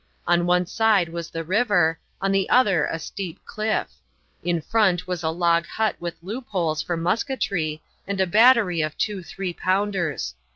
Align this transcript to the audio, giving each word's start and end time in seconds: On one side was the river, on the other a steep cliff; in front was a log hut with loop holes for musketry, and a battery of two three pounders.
On 0.25 0.47
one 0.47 0.65
side 0.65 1.09
was 1.09 1.29
the 1.29 1.43
river, 1.43 1.99
on 2.19 2.31
the 2.31 2.49
other 2.49 2.87
a 2.87 2.97
steep 2.97 3.37
cliff; 3.45 3.87
in 4.43 4.59
front 4.59 5.05
was 5.05 5.21
a 5.21 5.29
log 5.29 5.67
hut 5.67 5.95
with 5.99 6.17
loop 6.23 6.47
holes 6.47 6.81
for 6.81 6.97
musketry, 6.97 7.83
and 8.07 8.19
a 8.19 8.25
battery 8.25 8.81
of 8.81 8.97
two 8.97 9.21
three 9.21 9.53
pounders. 9.53 10.33